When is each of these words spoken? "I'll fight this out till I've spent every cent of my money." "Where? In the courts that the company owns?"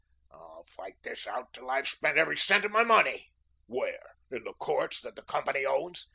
"I'll 0.31 0.63
fight 0.67 0.95
this 1.03 1.27
out 1.27 1.53
till 1.53 1.69
I've 1.69 1.87
spent 1.87 2.17
every 2.17 2.35
cent 2.35 2.65
of 2.65 2.71
my 2.71 2.83
money." 2.83 3.29
"Where? 3.67 4.15
In 4.31 4.43
the 4.45 4.53
courts 4.53 4.99
that 5.01 5.15
the 5.15 5.21
company 5.21 5.63
owns?" 5.63 6.07